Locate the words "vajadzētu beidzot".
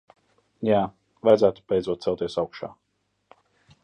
1.27-2.07